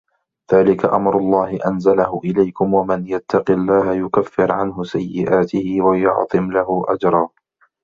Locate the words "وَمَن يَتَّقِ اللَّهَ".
2.73-3.93